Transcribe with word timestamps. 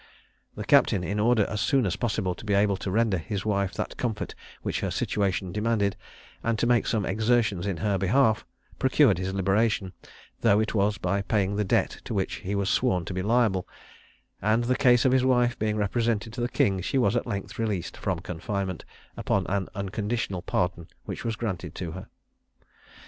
The 0.55 0.63
captain, 0.65 1.03
in 1.03 1.19
order 1.19 1.43
as 1.45 1.61
soon 1.61 1.85
as 1.85 1.95
possible 1.95 2.33
to 2.33 2.43
be 2.43 2.55
able 2.55 2.75
to 2.75 2.89
render 2.89 3.19
his 3.19 3.45
wife 3.45 3.75
that 3.75 3.97
comfort 3.97 4.33
which 4.63 4.79
her 4.79 4.89
situation 4.89 5.51
demanded, 5.51 5.95
and 6.43 6.57
to 6.57 6.65
make 6.65 6.87
some 6.87 7.05
exertions 7.05 7.67
in 7.67 7.77
her 7.85 7.99
behalf, 7.99 8.43
procured 8.79 9.19
his 9.19 9.31
liberation, 9.35 9.93
though 10.39 10.59
it 10.59 10.73
was 10.73 10.97
by 10.97 11.21
paying 11.21 11.55
the 11.55 11.63
debt 11.63 12.01
to 12.05 12.15
which 12.15 12.37
he 12.37 12.55
was 12.55 12.67
sworn 12.67 13.05
to 13.05 13.13
be 13.13 13.21
liable; 13.21 13.67
and 14.41 14.63
the 14.63 14.75
case 14.75 15.05
of 15.05 15.11
his 15.11 15.23
wife 15.23 15.59
being 15.59 15.77
represented 15.77 16.33
to 16.33 16.41
the 16.41 16.49
king, 16.49 16.81
she 16.81 16.97
was 16.97 17.15
at 17.15 17.27
length 17.27 17.59
released 17.59 17.95
from 17.95 18.17
confinement, 18.21 18.83
upon 19.15 19.45
an 19.45 19.67
unconditional 19.75 20.41
pardon 20.41 20.87
which 21.05 21.23
was 21.23 21.35
granted 21.35 21.75
to 21.75 21.91
her. 21.91 22.07